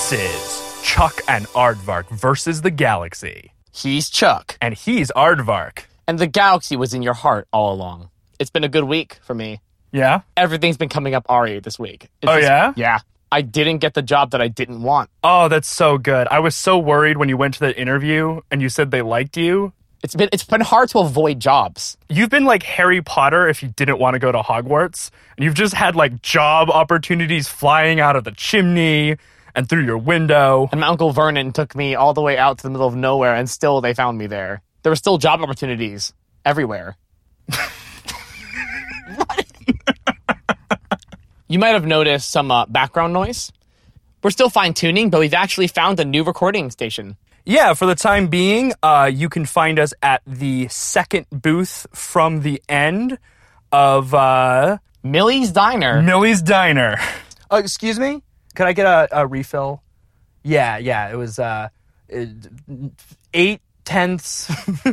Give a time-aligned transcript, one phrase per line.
[0.00, 3.52] This is Chuck and Aardvark versus the galaxy.
[3.70, 5.80] He's Chuck, And he's Aardvark.
[6.08, 8.08] and the galaxy was in your heart all along.
[8.38, 9.60] It's been a good week for me.
[9.92, 10.22] Yeah?
[10.38, 12.08] Everything's been coming up RE this week.
[12.22, 12.72] It's Oh, just- yeah?
[12.76, 12.98] Yeah.
[13.30, 15.10] I didn't get the job that I didn't want.
[15.22, 16.26] Oh, that's so good.
[16.28, 19.36] I was so worried when you went to the interview and you said they liked
[19.36, 19.74] you.
[20.02, 21.98] It's been it's been hard to avoid jobs.
[22.08, 25.10] You've been like Harry Potter if you didn't want to go to Hogwarts.
[25.36, 29.16] And you've just had like job opportunities flying out of the chimney
[29.54, 30.68] and through your window.
[30.72, 33.34] And my uncle Vernon took me all the way out to the middle of nowhere,
[33.34, 34.62] and still they found me there.
[34.82, 36.12] There were still job opportunities
[36.44, 36.96] everywhere.
[41.48, 43.52] you might have noticed some uh, background noise.
[44.22, 47.16] We're still fine tuning, but we've actually found a new recording station.
[47.44, 52.42] Yeah, for the time being, uh, you can find us at the second booth from
[52.42, 53.18] the end
[53.72, 56.02] of uh, Millie's Diner.
[56.02, 56.96] Millie's Diner.
[57.50, 58.22] Oh, excuse me?
[58.60, 59.82] Could I get a, a refill?
[60.42, 61.10] Yeah, yeah.
[61.10, 61.70] It was uh,
[63.32, 64.50] eight tenths,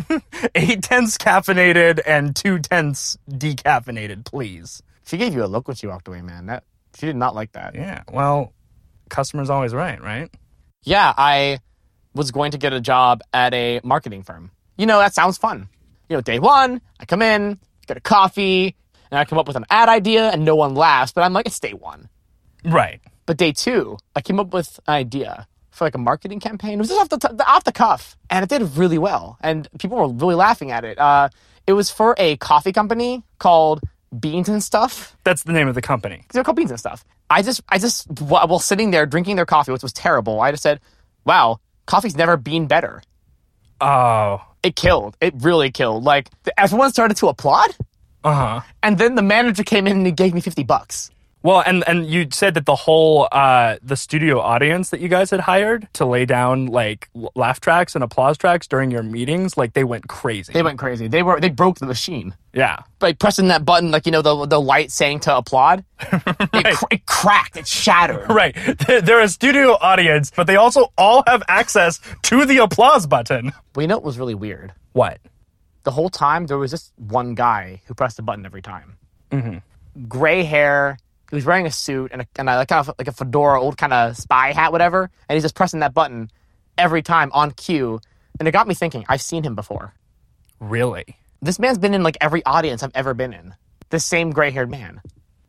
[0.55, 4.81] eight tenths caffeinated and two tenths decaffeinated, please.
[5.05, 6.45] She gave you a look when she walked away, man.
[6.45, 6.63] That
[6.97, 7.75] she did not like that.
[7.75, 8.03] Yeah.
[8.09, 8.53] Well,
[9.09, 10.33] customer's always right, right?
[10.85, 11.59] Yeah, I
[12.13, 14.51] was going to get a job at a marketing firm.
[14.77, 15.67] You know, that sounds fun.
[16.07, 18.77] You know, day one, I come in, get a coffee,
[19.11, 21.11] and I come up with an ad idea, and no one laughs.
[21.11, 22.07] But I'm like, it's day one.
[22.63, 23.01] Right.
[23.27, 26.73] But day two, I came up with an idea for like a marketing campaign.
[26.73, 29.67] It was just off the, t- off the cuff, and it did really well, and
[29.77, 30.97] people were really laughing at it.
[30.97, 31.29] Uh,
[31.67, 33.81] it was for a coffee company called
[34.17, 35.15] Beans and Stuff.
[35.23, 36.23] That's the name of the company.
[36.33, 37.05] They're called beans and stuff.
[37.29, 40.63] I just, I just, while sitting there drinking their coffee, which was terrible, I just
[40.63, 40.79] said,
[41.25, 43.03] "Wow, coffee's never been better."
[43.81, 44.41] Oh.
[44.63, 45.15] It killed.
[45.21, 46.03] It really killed.
[46.03, 47.75] Like everyone started to applaud,
[48.23, 48.61] Uh huh.
[48.81, 51.11] and then the manager came in and he gave me fifty bucks.
[51.43, 55.29] Well, and and you said that the whole uh, the studio audience that you guys
[55.29, 59.73] had hired to lay down like laugh tracks and applause tracks during your meetings, like
[59.73, 60.51] they went crazy.
[60.51, 61.07] They went crazy.
[61.07, 62.79] They were, they broke the machine yeah.
[62.99, 65.85] by pressing that button, like you know the the light saying to applaud.
[66.01, 67.55] it, cr- it cracked.
[67.55, 68.27] It shattered.
[68.37, 68.55] Right.
[68.85, 73.53] They're they're a studio audience, but they also all have access to the applause button.
[73.73, 74.73] But you know it was really weird?
[74.93, 75.19] What?
[75.83, 78.97] The whole time there was just one guy who pressed the button every time.
[79.31, 80.07] Mm-hmm.
[80.07, 80.97] Gray hair.
[81.29, 83.61] He was wearing a suit and a, and a, like kind of like a fedora,
[83.61, 85.09] old kind of spy hat, whatever.
[85.27, 86.31] And he's just pressing that button
[86.77, 87.99] every time on cue.
[88.39, 89.05] And it got me thinking.
[89.09, 89.93] I've seen him before.
[90.59, 91.17] Really?
[91.41, 93.53] This man's been in like every audience I've ever been in.
[93.89, 95.01] This same gray-haired man.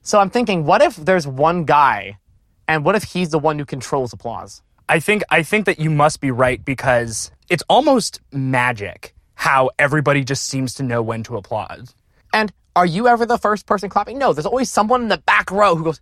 [0.03, 2.19] So I'm thinking, what if there's one guy,
[2.67, 4.63] and what if he's the one who controls applause?
[4.89, 10.25] I think I think that you must be right because it's almost magic how everybody
[10.25, 11.91] just seems to know when to applaud.
[12.33, 14.19] And are you ever the first person clapping?
[14.19, 16.01] No, there's always someone in the back row who goes,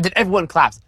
[0.00, 0.80] then everyone claps.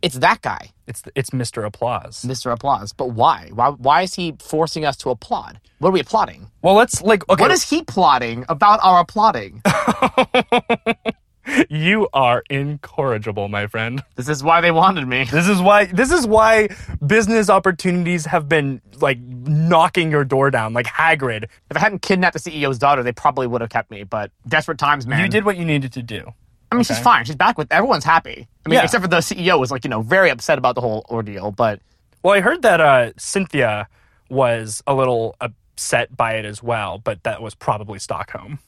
[0.00, 1.66] It's that guy, It's it's Mr.
[1.66, 2.22] Applause.
[2.22, 2.50] Mr.
[2.50, 2.94] Applause.
[2.94, 3.50] But why?
[3.52, 3.68] Why?
[3.68, 5.60] Why is he forcing us to applaud?
[5.80, 6.46] What are we applauding?
[6.62, 7.42] Well, let's like okay.
[7.42, 9.60] What is he plotting about our applauding?
[11.68, 14.02] you are incorrigible, my friend.
[14.16, 15.24] this is why they wanted me.
[15.24, 16.68] This is why this is why
[17.06, 21.44] business opportunities have been like knocking your door down, like Hagrid.
[21.70, 24.04] If I hadn't kidnapped the CEO's daughter, they probably would have kept me.
[24.04, 25.20] But desperate times, man.
[25.20, 26.32] You did what you needed to do.
[26.72, 27.24] I mean, she's fine.
[27.24, 28.46] She's back with everyone's happy.
[28.64, 28.84] I mean, Yeah.
[28.84, 31.50] except for the CEO was like, you know, very upset about the whole ordeal.
[31.50, 31.80] But
[32.22, 33.88] Well, I heard that uh, Cynthia
[34.28, 38.60] was a little upset by it as well, but that was probably Stockholm.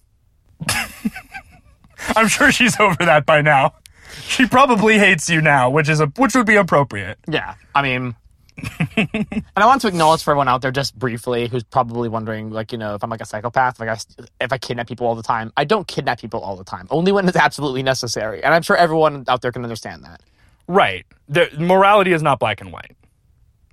[2.17, 3.75] I'm sure she's over that by now.
[4.27, 7.19] She probably hates you now, which is a which would be appropriate.
[7.27, 8.15] yeah, I mean,
[8.97, 12.73] and I want to acknowledge for everyone out there just briefly who's probably wondering, like,
[12.73, 13.97] you know, if I'm like a psychopath, like I,
[14.41, 15.53] if I kidnap people all the time.
[15.57, 18.43] I don't kidnap people all the time, only when it's absolutely necessary.
[18.45, 20.23] And I'm sure everyone out there can understand that.
[20.69, 21.07] Right.
[21.29, 22.97] The morality is not black and white.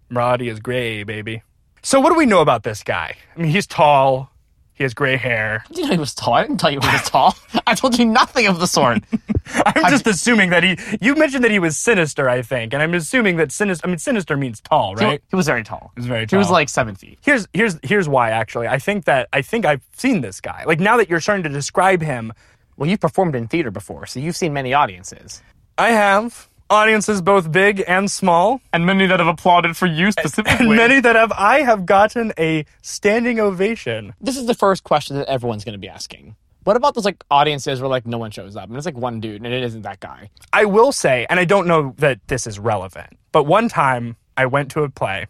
[0.09, 1.43] Morality is gray, baby.
[1.81, 3.15] So what do we know about this guy?
[3.35, 4.31] I mean, he's tall.
[4.79, 5.65] He has gray hair.
[5.67, 6.35] Did you know he was tall?
[6.35, 7.35] I didn't tell you he was tall.
[7.67, 9.03] I told you nothing of the sort.
[9.65, 10.77] I'm just assuming that he.
[11.01, 13.85] You mentioned that he was sinister, I think, and I'm assuming that sinister.
[13.85, 15.21] I mean, sinister means tall, right?
[15.29, 15.91] He was very tall.
[15.95, 16.37] He was very tall.
[16.37, 17.19] He was like seven feet.
[17.21, 18.31] Here's here's here's why.
[18.31, 20.63] Actually, I think that I think I've seen this guy.
[20.65, 22.31] Like now that you're starting to describe him,
[22.77, 25.43] Well, you've performed in theater before, so you've seen many audiences.
[25.77, 30.67] I have audiences both big and small, And many that have applauded for you specifically.
[30.67, 34.13] and many that have I have gotten a standing ovation.
[34.21, 36.35] this is the first question that everyone's going to be asking.
[36.65, 39.19] What about those like audiences where like no one shows up and it's like one
[39.19, 40.29] dude and it isn't that guy?
[40.53, 44.45] I will say, and I don't know that this is relevant, but one time I
[44.45, 45.25] went to a play,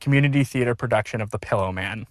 [0.00, 2.06] community theater production of The Pillowman.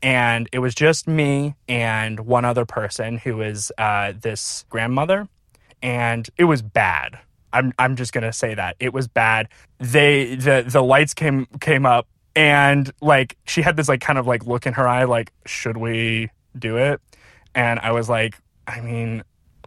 [0.00, 5.28] And it was just me and one other person who was uh, this grandmother.
[5.82, 7.18] And it was bad.
[7.58, 9.48] I'm I'm just gonna say that it was bad.
[9.78, 12.06] They the the lights came came up
[12.36, 15.76] and like she had this like kind of like look in her eye like should
[15.76, 17.00] we do it?
[17.54, 18.36] And I was like,
[18.68, 19.24] I mean,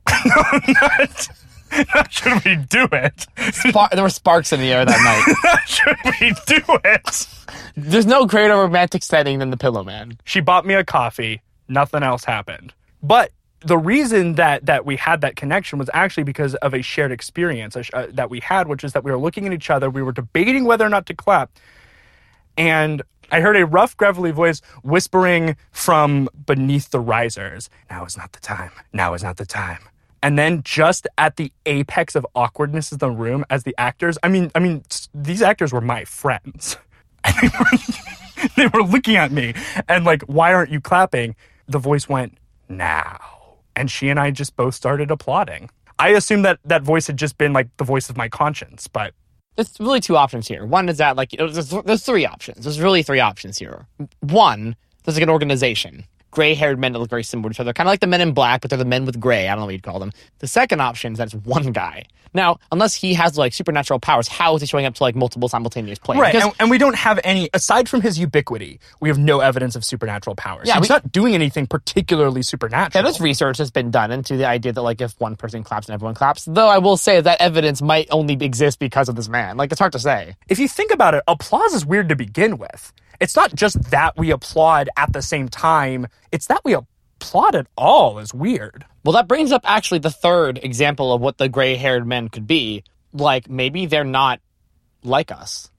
[0.25, 1.27] not,
[1.93, 3.27] not should we do it?
[3.91, 5.59] There were sparks in the air that night.
[5.67, 7.27] Should we do it?
[7.75, 10.17] There's no greater romantic setting than the Pillowman.
[10.25, 11.41] She bought me a coffee.
[11.69, 12.73] Nothing else happened.
[13.01, 13.31] But
[13.61, 17.75] the reason that that we had that connection was actually because of a shared experience
[17.75, 20.11] uh, that we had, which is that we were looking at each other, we were
[20.11, 21.51] debating whether or not to clap,
[22.57, 27.69] and I heard a rough, gravelly voice whispering from beneath the risers.
[27.89, 28.71] Now is not the time.
[28.91, 29.79] Now is not the time.
[30.23, 34.27] And then, just at the apex of awkwardness in the room, as the actors, I
[34.27, 34.83] mean, I mean,
[35.15, 36.77] these actors were my friends.
[37.39, 37.77] They were,
[38.55, 39.53] they were looking at me
[39.87, 41.35] and like, why aren't you clapping?
[41.67, 42.35] The voice went,
[42.67, 43.40] now.
[43.75, 45.69] And she and I just both started applauding.
[45.99, 49.13] I assumed that that voice had just been like the voice of my conscience, but
[49.55, 50.65] There's really two options here.
[50.65, 52.63] One is that like there's, there's three options.
[52.63, 53.85] There's really three options here.
[54.21, 56.05] One, there's like an organization.
[56.31, 58.31] Gray-haired men that look very similar to each other, kind of like the men in
[58.33, 59.47] black, but they're the men with gray.
[59.47, 60.11] I don't know what you'd call them.
[60.39, 62.05] The second option is that it's one guy.
[62.33, 65.49] Now, unless he has like supernatural powers, how is he showing up to like multiple
[65.49, 66.21] simultaneous planes?
[66.21, 68.79] Right, Because- and, and we don't have any aside from his ubiquity.
[69.01, 70.65] We have no evidence of supernatural powers.
[70.69, 72.91] Yeah, he's we- not doing anything particularly supernatural.
[72.95, 75.87] Yeah, there's research that's been done into the idea that like if one person claps
[75.89, 76.45] and everyone claps.
[76.45, 79.57] Though I will say that evidence might only exist because of this man.
[79.57, 80.35] Like it's hard to say.
[80.47, 82.93] if you think about it, applause is weird to begin with.
[83.21, 87.67] It's not just that we applaud at the same time; it's that we applaud at
[87.77, 88.83] all is weird.
[89.05, 92.83] Well, that brings up actually the third example of what the gray-haired men could be.
[93.13, 94.41] Like maybe they're not
[95.03, 95.69] like us.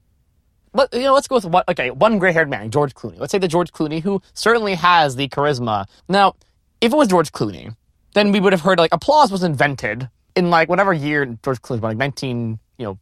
[0.73, 1.67] But you know, let's go with what?
[1.67, 3.19] Okay, one gray-haired man, George Clooney.
[3.19, 5.85] Let's say the George Clooney who certainly has the charisma.
[6.07, 6.35] Now,
[6.81, 7.75] if it was George Clooney,
[8.13, 11.81] then we would have heard like applause was invented in like whatever year George Clooney
[11.81, 12.99] like nineteen, you know,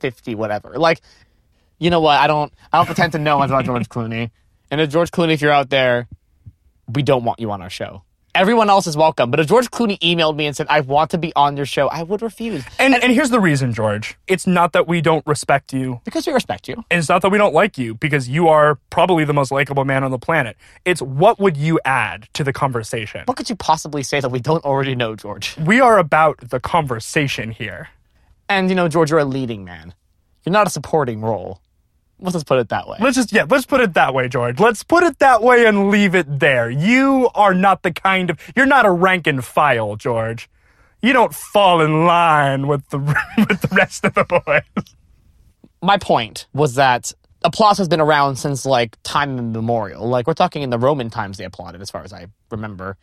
[0.00, 0.74] fifty, whatever.
[0.76, 1.00] Like,
[1.78, 2.18] you know what?
[2.18, 4.30] I don't, I don't pretend to know much about George Clooney.
[4.70, 6.08] And if George Clooney, if you're out there,
[6.92, 8.02] we don't want you on our show.
[8.34, 9.30] Everyone else is welcome.
[9.30, 11.88] But if George Clooney emailed me and said, I want to be on your show,
[11.88, 12.62] I would refuse.
[12.78, 14.18] And and here's the reason, George.
[14.26, 16.02] It's not that we don't respect you.
[16.04, 16.74] Because we respect you.
[16.90, 19.86] And it's not that we don't like you because you are probably the most likable
[19.86, 20.58] man on the planet.
[20.84, 23.22] It's what would you add to the conversation?
[23.24, 25.56] What could you possibly say that we don't already know, George?
[25.56, 27.88] We are about the conversation here.
[28.50, 29.94] And, you know, George, you're a leading man.
[30.44, 31.62] You're not a supporting role.
[32.18, 32.96] Let's just put it that way.
[33.00, 34.58] Let's just yeah, let's put it that way, George.
[34.58, 36.70] Let's put it that way and leave it there.
[36.70, 40.48] You are not the kind of you're not a rank and file, George.
[41.02, 42.98] You don't fall in line with the
[43.38, 44.84] with the rest of the boys.
[45.82, 47.12] My point was that
[47.44, 50.08] applause has been around since like time immemorial.
[50.08, 52.96] Like we're talking in the Roman times they applauded, as far as I remember.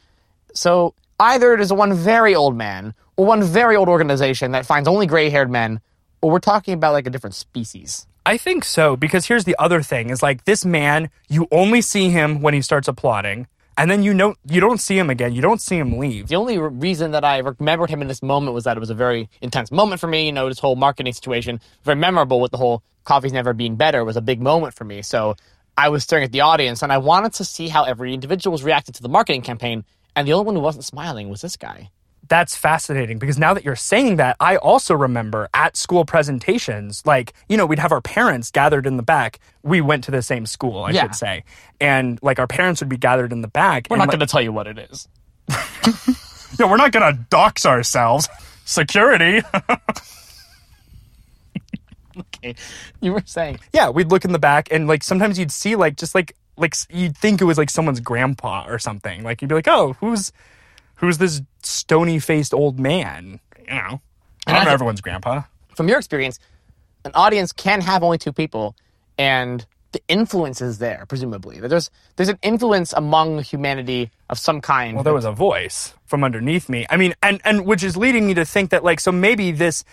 [0.55, 4.87] So either it is one very old man or one very old organization that finds
[4.87, 5.79] only gray-haired men,
[6.21, 8.07] or we're talking about like a different species.
[8.25, 12.09] I think so because here's the other thing: is like this man, you only see
[12.09, 13.47] him when he starts applauding,
[13.77, 15.33] and then you know you don't see him again.
[15.33, 16.27] You don't see him leave.
[16.27, 18.95] The only reason that I remembered him in this moment was that it was a
[18.95, 20.25] very intense moment for me.
[20.25, 24.03] You know, this whole marketing situation, very memorable with the whole coffee's never been better
[24.05, 25.01] was a big moment for me.
[25.01, 25.35] So
[25.77, 28.63] I was staring at the audience and I wanted to see how every individual was
[28.63, 29.83] reacting to the marketing campaign.
[30.15, 31.89] And the only one who wasn't smiling was this guy.
[32.29, 37.33] That's fascinating because now that you're saying that, I also remember at school presentations, like,
[37.49, 39.39] you know, we'd have our parents gathered in the back.
[39.61, 41.01] We went to the same school, I Yeah.
[41.03, 41.43] should say.
[41.81, 43.87] And like our parents would be gathered in the back.
[43.89, 45.07] We're not like, going to tell you what it is.
[46.59, 48.29] No, we're not going to dox ourselves.
[48.63, 49.41] Security.
[52.15, 52.53] Okay.
[53.01, 53.59] You were saying.
[53.73, 56.75] yeah, we'd look in the back and like sometimes you'd see like just like like
[56.91, 59.23] you'd think it was like someone's grandpa or something.
[59.23, 60.31] Like you'd be like, "Oh, who's
[61.03, 64.01] who's this stony-faced old man?" You know.
[64.47, 65.43] I don't know everyone's grandpa.
[65.75, 66.39] From your experience,
[67.05, 68.75] an audience can have only two people,
[69.17, 71.59] and the influence is there, presumably.
[71.59, 74.95] There's there's an influence among humanity of some kind.
[74.95, 76.85] Well, there was a voice from underneath me.
[76.89, 79.83] I mean, and and which is leading me to think that like so maybe this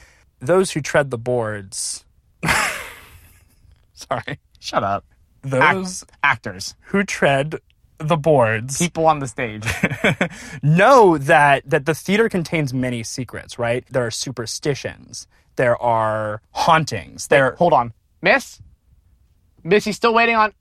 [0.41, 2.05] those who tread the boards
[3.95, 4.39] sorry.
[4.59, 5.05] Shut up.
[5.43, 6.75] Those Actors.
[6.87, 7.57] who tread
[8.01, 9.65] the boards People on the stage.
[10.63, 13.85] know that that the theater contains many secrets, right?
[13.91, 15.27] There are superstitions,
[15.57, 17.93] there are hauntings, there Hold on.
[18.23, 18.61] Miss?
[19.63, 20.53] Miss, he's still waiting on.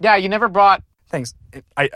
[0.00, 0.82] Yeah, you never brought.
[1.08, 1.34] things
[1.76, 1.90] I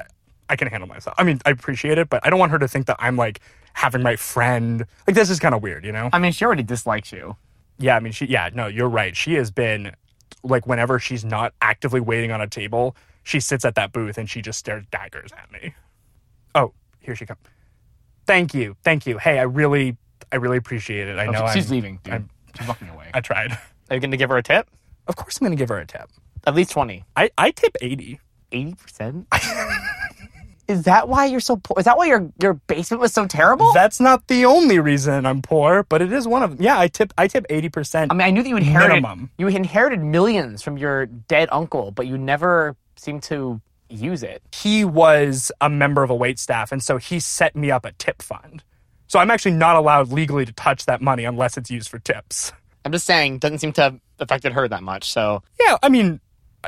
[0.49, 1.14] I can handle myself.
[1.18, 3.40] I mean, I appreciate it, but I don't want her to think that I'm like
[3.73, 4.85] having my friend.
[5.06, 6.11] Like this is kind of weird, you know?
[6.12, 7.37] I mean, she already dislikes you.
[7.78, 8.26] Yeah, I mean, she.
[8.26, 9.16] Yeah, no, you're right.
[9.16, 9.94] She has been
[10.42, 14.29] like whenever she's not actively waiting on a table, she sits at that booth and
[14.29, 15.75] she just stares daggers at me.
[16.55, 17.41] Oh, here she comes.
[18.27, 19.19] Thank you, thank you.
[19.19, 19.97] Hey, I really,
[20.33, 21.19] I really appreciate it.
[21.19, 22.15] I oh, know she's I'm- leaving, dude.
[22.15, 23.11] I'm, She's walking away.
[23.15, 23.53] I tried.
[23.53, 24.69] Are you going to give her a tip?
[25.07, 26.11] Of course, I'm going to give her a tip.
[26.47, 27.05] At least 20.
[27.17, 28.19] I, I tip 80.
[28.53, 29.27] 80%?
[30.69, 31.81] Is that why you're so poor?
[31.81, 33.73] Is that why your your basement was so terrible?
[33.73, 36.65] That's not the only reason I'm poor, but it is one of them.
[36.65, 38.07] Yeah, I tip I tip 80%.
[38.09, 39.31] I mean, I knew that you inherited Minimum.
[39.37, 44.40] you inherited millions from your dead uncle, but you never seemed to use it.
[44.52, 47.92] he was a member of a wait staff, and so he set me up a
[47.92, 48.62] tip fund.
[49.09, 52.52] So I'm actually not allowed legally to touch that money unless it's used for tips.
[52.85, 55.11] I'm just saying, doesn't seem to have affected her that much.
[55.11, 56.21] So Yeah, I mean,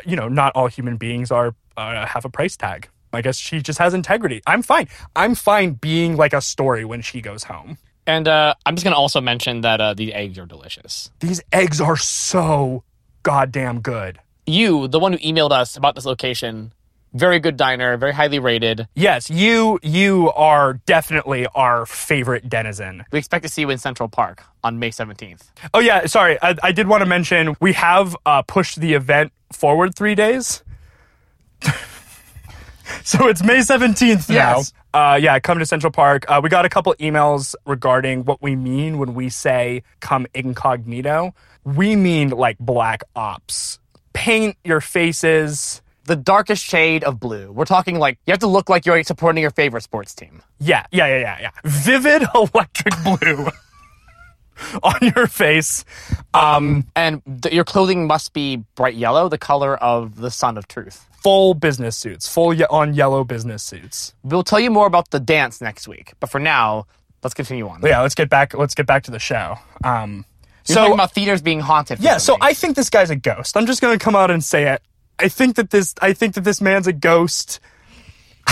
[0.04, 2.88] you know, not all human beings are uh, have a price tag.
[3.12, 4.42] I guess she just has integrity.
[4.46, 4.88] I'm fine.
[5.14, 7.78] I'm fine being like a story when she goes home.
[8.06, 11.10] And uh, I'm just going to also mention that uh, these eggs are delicious.
[11.20, 12.82] These eggs are so
[13.22, 14.18] goddamn good.
[14.46, 16.72] You, the one who emailed us about this location,
[17.14, 18.88] very good diner, very highly rated.
[18.94, 23.04] Yes, you you are definitely our favorite denizen.
[23.12, 25.42] We expect to see you in Central Park on May 17th.
[25.74, 26.38] Oh yeah, sorry.
[26.42, 30.62] I, I did want to mention we have uh, pushed the event forward three days.
[33.04, 34.56] so it's May seventeenth now.
[34.56, 34.72] Yes.
[34.94, 36.24] Uh, yeah, come to Central Park.
[36.28, 41.34] Uh, we got a couple emails regarding what we mean when we say come incognito.
[41.64, 43.78] We mean like black ops.
[44.12, 45.80] Paint your faces.
[46.04, 47.52] The darkest shade of blue.
[47.52, 50.42] We're talking like you have to look like you're supporting your favorite sports team.
[50.58, 51.50] Yeah, yeah, yeah, yeah, yeah.
[51.64, 53.46] Vivid electric blue
[54.82, 55.84] on your face.
[56.34, 60.66] Um, And th- your clothing must be bright yellow, the color of the sun of
[60.68, 61.06] truth.
[61.22, 64.12] full business suits, full ye- on yellow business suits.
[64.24, 66.86] We'll tell you more about the dance next week, but for now,
[67.22, 67.80] let's continue on.
[67.82, 68.54] Yeah, let's get back.
[68.54, 69.56] Let's get back to the show.
[69.84, 70.24] Um,
[70.68, 71.98] You're so talking about theaters being haunted.
[71.98, 72.36] For yeah, so.
[72.40, 73.56] I think this guy's a ghost.
[73.56, 74.82] I'm just gonna come out and say it.
[75.18, 75.94] I think that this.
[76.00, 77.60] I think that this man's a ghost.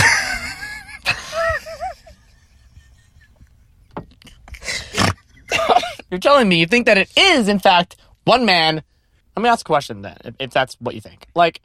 [6.09, 8.83] You're telling me you think that it is, in fact, one man.
[9.35, 11.27] Let me ask a question then, if, if that's what you think.
[11.33, 11.61] Like,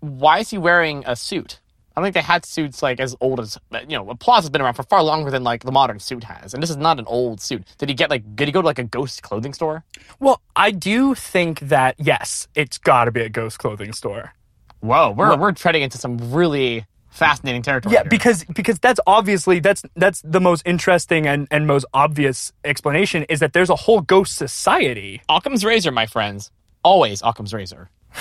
[0.00, 1.60] why is he wearing a suit?
[1.96, 4.08] I think they had suits like as old as you know.
[4.10, 6.70] Applause has been around for far longer than like the modern suit has, and this
[6.70, 7.64] is not an old suit.
[7.78, 8.36] Did he get like?
[8.36, 9.84] Did he go to like a ghost clothing store?
[10.18, 14.34] Well, I do think that yes, it's got to be a ghost clothing store.
[14.80, 17.92] Whoa, we're we're treading into some really fascinating territory.
[17.92, 18.10] Yeah, here.
[18.10, 23.40] because because that's obviously that's that's the most interesting and, and most obvious explanation is
[23.40, 25.20] that there's a whole ghost society.
[25.28, 26.50] Occam's razor, my friends,
[26.82, 27.90] always Occam's razor.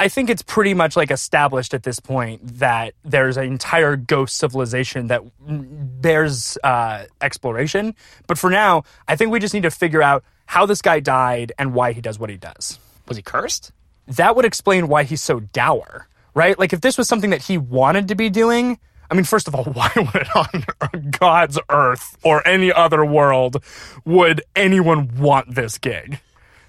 [0.00, 4.38] I think it's pretty much like established at this point that there's an entire ghost
[4.38, 7.94] civilization that bears uh, exploration.
[8.26, 11.52] But for now, I think we just need to figure out how this guy died
[11.58, 12.78] and why he does what he does.
[13.08, 13.72] Was he cursed?
[14.06, 16.58] That would explain why he's so dour, right?
[16.58, 18.78] Like if this was something that he wanted to be doing.
[19.10, 23.62] I mean, first of all, why would on God's earth or any other world
[24.06, 26.20] would anyone want this gig?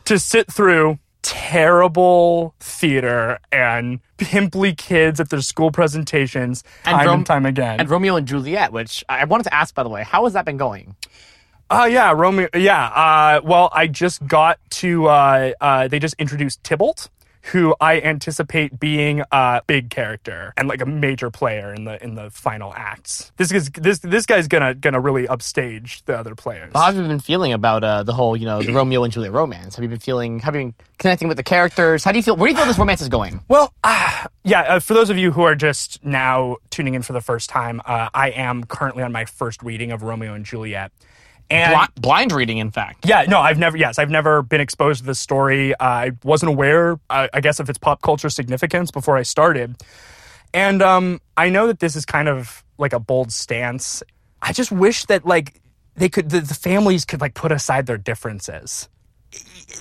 [0.06, 1.00] To sit through
[1.32, 7.80] terrible theater and pimply kids at their school presentations time Rom- and time again.
[7.80, 10.44] And Romeo and Juliet, which I wanted to ask, by the way, how has that
[10.44, 10.98] been going?
[11.70, 12.50] Oh yeah, Romeo.
[12.54, 12.86] Yeah.
[12.86, 15.08] Uh, well, I just got to.
[15.08, 17.10] Uh, uh, they just introduced Tybalt,
[17.46, 22.16] who I anticipate being a big character and like a major player in the in
[22.16, 23.32] the final acts.
[23.38, 26.72] This is this this guy's gonna gonna really upstage the other players.
[26.74, 29.32] How have you been feeling about uh, the whole, you know, the Romeo and Juliet
[29.32, 29.76] romance?
[29.76, 32.04] Have you been feeling, have you been connecting with the characters?
[32.04, 32.36] How do you feel?
[32.36, 33.42] Where do you feel this romance is going?
[33.48, 37.14] Well, uh, yeah, uh, for those of you who are just now tuning in for
[37.14, 40.92] the first time, uh, I am currently on my first reading of Romeo and Juliet.
[41.52, 43.06] And Bli- blind reading, in fact.
[43.06, 43.76] Yeah, no, I've never.
[43.76, 45.74] Yes, I've never been exposed to this story.
[45.80, 49.76] I wasn't aware, uh, I guess, of its pop culture significance before I started,
[50.54, 54.02] and um, I know that this is kind of like a bold stance.
[54.42, 55.62] I just wish that like
[55.96, 58.90] they could, the, the families could like put aside their differences.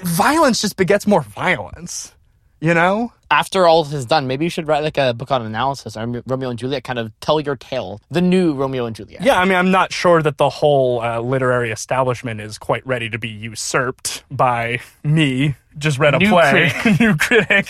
[0.03, 2.15] Violence just begets more violence,
[2.61, 3.12] you know.
[3.33, 6.23] After all this is done, maybe you should write like a book on analysis or
[6.26, 9.23] Romeo and Juliet, kind of tell your tale, the new Romeo and Juliet.
[9.23, 13.09] Yeah, I mean, I'm not sure that the whole uh, literary establishment is quite ready
[13.09, 15.55] to be usurped by me.
[15.79, 17.69] Just read a New play, new critic.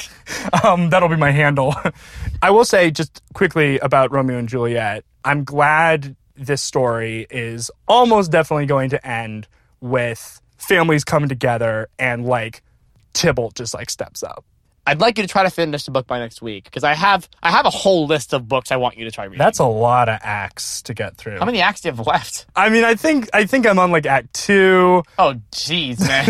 [0.65, 1.75] Um, that'll be my handle.
[2.43, 5.05] I will say just quickly about Romeo and Juliet.
[5.27, 9.47] I'm glad this story is almost definitely going to end
[9.83, 12.63] with families coming together and like
[13.13, 14.45] Tybalt just like steps up.
[14.91, 17.29] I'd like you to try to finish the book by next week because I have
[17.45, 19.39] I have a whole list of books I want you to try reading.
[19.39, 21.39] That's a lot of acts to get through.
[21.39, 22.47] How many acts do you have left?
[22.57, 25.05] I mean, I think I think I'm on like Act Two.
[25.17, 26.27] Oh, jeez, man.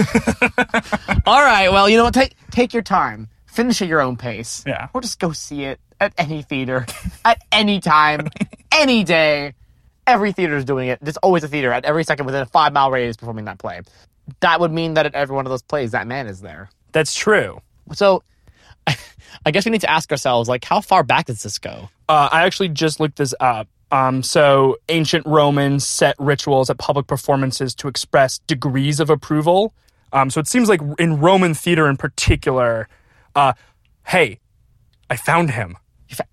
[1.26, 2.12] All right, well, you know what?
[2.12, 3.28] Take take your time.
[3.46, 4.62] Finish at your own pace.
[4.66, 4.88] Yeah.
[4.92, 6.84] Or just go see it at any theater,
[7.24, 8.28] at any time,
[8.72, 9.54] any day,
[10.06, 10.98] every theater is doing it.
[11.00, 13.80] There's always a theater at every second within a five mile radius performing that play.
[14.40, 16.68] That would mean that at every one of those plays, that man is there.
[16.92, 17.62] That's true.
[17.92, 18.22] So,
[19.44, 21.88] I guess we need to ask ourselves, like, how far back does this go?
[22.08, 23.68] Uh, I actually just looked this up.
[23.92, 29.74] Um, so ancient Romans set rituals at public performances to express degrees of approval.
[30.12, 32.88] Um, so it seems like in Roman theater in particular,
[33.34, 33.52] uh,
[34.06, 34.38] hey,
[35.08, 35.76] I found him.
[36.08, 36.26] Fa-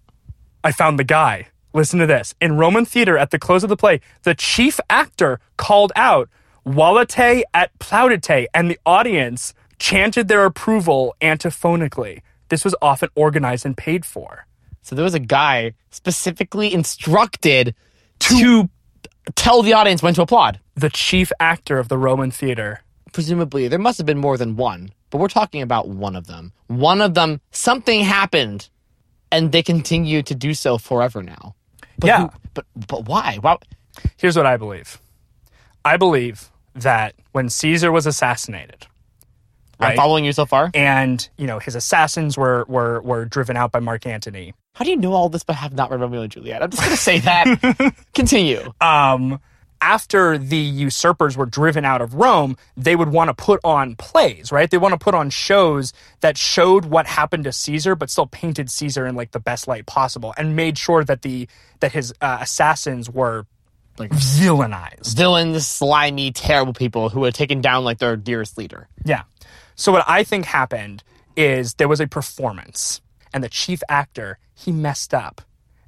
[0.64, 1.48] I found the guy.
[1.74, 2.34] Listen to this.
[2.42, 6.30] In Roman theater, at the close of the play, the chief actor called out
[6.66, 12.22] "Valete et plaudite," and the audience chanted their approval antiphonically.
[12.50, 14.46] This was often organized and paid for.
[14.82, 17.76] So there was a guy specifically instructed
[18.20, 18.70] to,
[19.36, 20.60] tell the audience when to applaud.
[20.76, 22.82] The chief actor of the Roman theater.
[23.12, 26.54] Presumably, there must have been more than one, but we're talking about one of them.
[26.68, 28.70] One of them, something happened,
[29.32, 31.56] and they continue to do so forever now.
[32.00, 32.20] But Yeah.
[32.22, 33.38] who- but but why?
[33.42, 33.58] Why?
[34.18, 35.00] Here's what I believe.
[35.84, 38.86] I believe that when Caesar was assassinated,
[39.80, 40.72] I'm following you so far.
[40.74, 44.54] and you know his assassins were were were driven out by Mark Antony.
[44.76, 46.62] How do you know all this but have not read Romeo and Juliet?
[46.64, 47.96] I'm just gonna say that.
[48.14, 48.72] Continue.
[48.82, 49.40] Um,
[49.80, 54.52] after the usurpers were driven out of Rome, they would want to put on plays,
[54.52, 54.70] right?
[54.72, 58.72] They want to put on shows that showed what happened to Caesar, but still painted
[58.72, 61.48] Caesar in like the best light possible, and made sure that the
[61.80, 63.46] that his uh, assassins were
[64.00, 65.16] like villainized.
[65.16, 68.88] Villains, slimy, terrible people who had taken down like their dearest leader.
[69.06, 69.24] Yeah.
[69.78, 71.04] So what I think happened
[71.36, 73.00] is there was a performance
[73.32, 75.42] and the chief actor, he messed up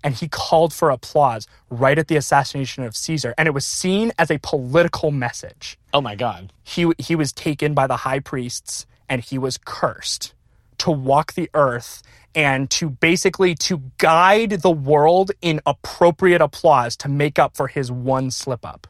[0.04, 4.14] and he called for applause right at the assassination of Caesar and it was seen
[4.20, 5.78] as a political message.
[5.92, 6.54] Oh my god.
[6.64, 10.36] He he was taken by the high priests and he was cursed
[10.78, 12.04] to walk the earth
[12.36, 17.92] and to basically to guide the world in appropriate applause to make up for his
[17.92, 18.86] one slip up.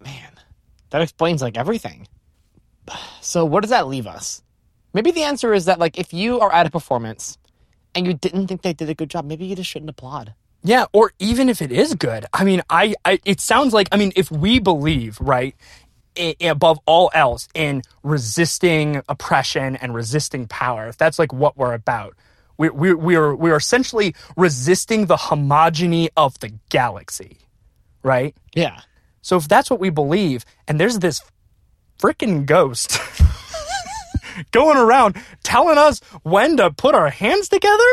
[0.00, 0.32] Man,
[0.90, 2.08] that explains like everything.
[3.20, 4.42] So what does that leave us?
[4.94, 7.38] Maybe the answer is that like if you are at a performance
[7.94, 10.34] and you didn't think they did a good job, maybe you just shouldn't applaud.
[10.64, 12.26] Yeah, or even if it is good.
[12.32, 15.56] I mean, I, I it sounds like I mean, if we believe, right,
[16.16, 21.74] i above all else in resisting oppression and resisting power, if that's like what we're
[21.74, 22.14] about,
[22.58, 27.38] we we we are we are essentially resisting the homogeny of the galaxy,
[28.02, 28.36] right?
[28.54, 28.82] Yeah.
[29.20, 31.22] So if that's what we believe, and there's this
[32.02, 32.98] freaking ghost
[34.50, 37.84] going around telling us when to put our hands together,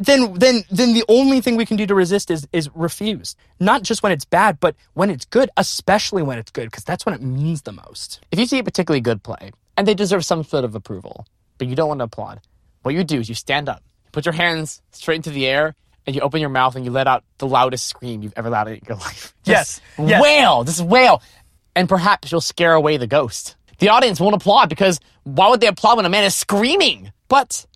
[0.00, 3.36] then then then the only thing we can do to resist is is refuse.
[3.60, 7.04] Not just when it's bad, but when it's good, especially when it's good, because that's
[7.04, 8.20] when it means the most.
[8.30, 11.26] If you see a particularly good play and they deserve some sort of approval,
[11.58, 12.40] but you don't want to applaud,
[12.82, 15.74] what you do is you stand up, put your hands straight into the air,
[16.06, 18.60] and you open your mouth and you let out the loudest scream you've ever let
[18.60, 19.34] out in your life.
[19.44, 20.22] Yes, Just yes.
[20.22, 21.22] Wail, just wail.
[21.76, 23.54] And perhaps you'll scare away the ghost.
[23.78, 27.12] The audience won't applaud because why would they applaud when a man is screaming?
[27.28, 27.66] But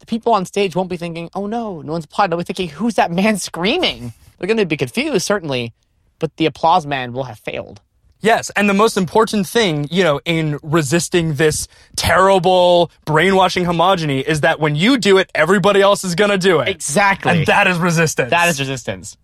[0.00, 2.30] the people on stage won't be thinking, oh no, no one's applauding.
[2.30, 4.14] They'll be thinking, who's that man screaming?
[4.38, 5.74] They're going to be confused, certainly,
[6.18, 7.80] but the applause man will have failed.
[8.20, 14.40] Yes, and the most important thing, you know, in resisting this terrible brainwashing homogeny is
[14.40, 16.68] that when you do it, everybody else is gonna do it.
[16.68, 17.38] Exactly.
[17.38, 18.30] And that is resistance.
[18.30, 19.18] that is resistance.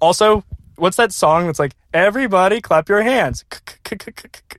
[0.00, 0.42] Also,
[0.82, 3.44] what's that song that's like, everybody clap your hands?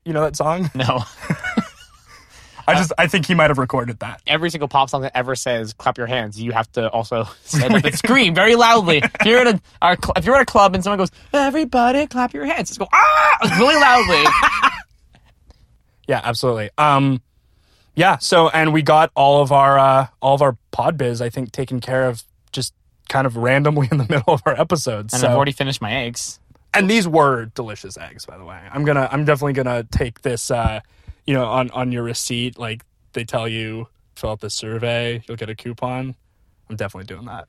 [0.06, 0.70] You know that song?
[0.76, 1.04] No.
[2.68, 4.22] I just, I think he might have recorded that.
[4.28, 7.74] every single pop song that ever says "clap your hands," you have to also stand
[7.74, 8.98] up and scream very loudly.
[8.98, 12.06] If you're at a our, cl- if you're at a club and someone goes, "Everybody,
[12.08, 14.24] clap your hands," just go ah really loudly.
[16.08, 16.70] Yeah, absolutely.
[16.78, 17.22] Um,
[17.96, 18.18] yeah.
[18.18, 21.54] So, and we got all of our, uh, all of our pod biz, I think,
[21.54, 22.24] taken care of
[23.10, 25.14] kind of randomly in the middle of our episodes.
[25.14, 26.40] and so, I've already finished my eggs.
[26.74, 28.60] and these were delicious eggs, by the way.
[28.72, 30.80] I'm gonna, I'm definitely gonna take this, uh,
[31.26, 35.38] you know, on on your receipt, like they tell you, fill out this survey, you'll
[35.38, 36.16] get a coupon.
[36.70, 37.48] I'm definitely doing that.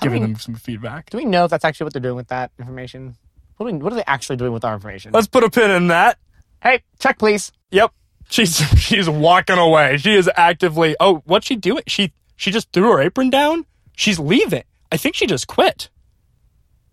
[0.00, 1.08] Giving many- them some feedback.
[1.10, 3.16] Do we know if that's actually what they're doing with that information?
[3.56, 5.12] What are, we, what are they actually doing with our information?
[5.12, 6.18] Let's put a pin in that.
[6.62, 7.50] hey, check please.
[7.70, 7.92] Yep.
[8.28, 9.96] She's she's walking away.
[9.98, 10.96] She is actively.
[11.00, 11.82] Oh, what's she doing?
[11.86, 13.64] She she just threw her apron down.
[13.96, 14.62] She's leaving.
[14.92, 15.88] I think she just quit.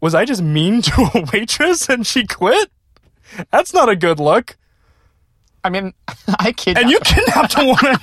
[0.02, 2.72] Was I just mean to a waitress and she quit?
[3.52, 4.58] That's not a good look.
[5.64, 5.94] I mean,
[6.40, 6.78] I kid.
[6.78, 7.98] And you kidnapped a woman.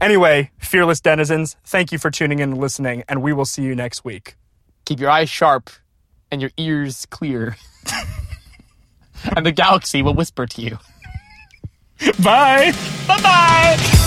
[0.00, 3.74] anyway, fearless denizens, thank you for tuning in and listening, and we will see you
[3.74, 4.36] next week.
[4.84, 5.70] keep your eyes sharp
[6.30, 7.56] and your ears clear,
[9.36, 10.78] and the galaxy will whisper to you.
[12.22, 12.72] Bye.
[13.08, 13.97] Bye bye.